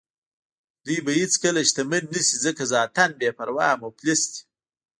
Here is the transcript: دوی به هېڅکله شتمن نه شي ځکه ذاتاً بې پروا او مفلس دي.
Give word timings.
دوی 0.85 0.97
به 1.05 1.11
هېڅکله 1.19 1.61
شتمن 1.69 2.03
نه 2.13 2.21
شي 2.27 2.37
ځکه 2.45 2.63
ذاتاً 2.73 3.05
بې 3.19 3.29
پروا 3.37 3.67
او 3.73 3.79
مفلس 3.83 4.21
دي. 4.31 4.39